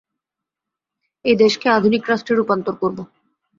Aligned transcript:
এই 1.25 1.35
দেশকে 1.35 1.67
আধুনিক 1.69 2.03
রাষ্ট্রে 2.05 2.33
রূপান্তর 2.35 2.73
করব। 2.81 2.97